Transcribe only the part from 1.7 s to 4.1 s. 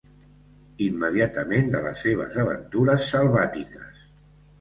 de les seves aventures selvàtiques.